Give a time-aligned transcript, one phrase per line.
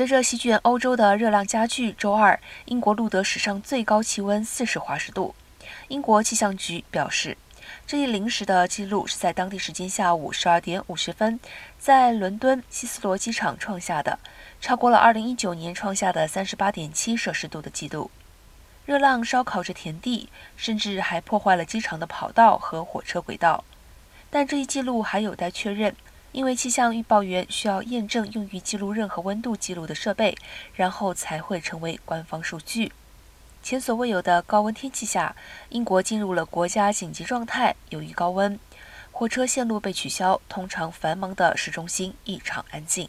[0.00, 5.34] 随着席卷欧洲的热浪加剧，周二，英国录得史上最高气温四十华氏度。
[5.88, 7.36] 英国气象局表示，
[7.86, 11.38] 这一临时的记录是在当地时间下午十二点五十分，
[11.78, 14.18] 在伦敦希斯罗机场创下的，
[14.58, 18.10] 超过了二零一九年创下的三十八点七摄氏度的记录。
[18.86, 23.64] 热浪烧烤着田地，甚至还破坏了机场的跑道和火车轨道。
[24.30, 25.94] 但这一记录还有待确认。
[26.32, 30.36] 因为气象预报员需要验证用于记录任何温度记录的设备，
[30.74, 32.92] 然后才会成为官方数据。
[33.62, 35.34] 前所未有的高温天气下，
[35.68, 37.74] 英国进入了国家紧急状态。
[37.90, 38.58] 由于高温，
[39.12, 43.08] 火车线路被取消，通常繁忙的市中心异常安静。